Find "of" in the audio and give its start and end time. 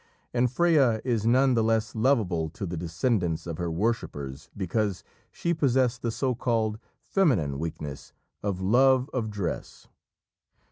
3.45-3.59, 8.41-8.63, 9.13-9.29